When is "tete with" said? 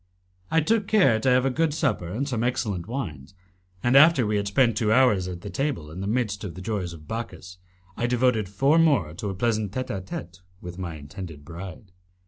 10.01-10.79